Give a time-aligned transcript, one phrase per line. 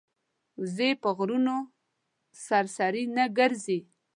[0.61, 1.57] وزې پر غرونو
[2.45, 3.79] سرسري نه ګرځي